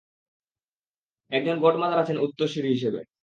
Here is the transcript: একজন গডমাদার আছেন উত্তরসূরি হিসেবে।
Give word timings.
একজন 1.31 1.55
গডমাদার 1.63 2.01
আছেন 2.03 2.17
উত্তরসূরি 2.25 2.69
হিসেবে। 2.69 2.99